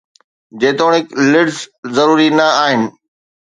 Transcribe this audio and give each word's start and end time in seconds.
جيتوڻيڪ 0.61 1.05
lids 1.31 1.59
ضروري 1.95 2.29
نه 2.37 2.47
آهن 2.65 2.81